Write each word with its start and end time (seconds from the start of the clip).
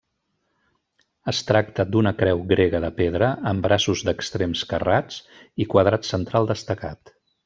Es 1.31 1.41
tracta 1.49 1.83
d'una 1.95 2.13
creu 2.23 2.41
grega 2.53 2.81
de 2.85 2.89
pedra 3.01 3.29
amb 3.51 3.67
braços 3.67 4.01
d'extrems 4.07 4.63
carrats 4.73 5.21
i 5.65 5.69
quadrat 5.75 6.09
central 6.13 6.49
destacat. 6.55 7.13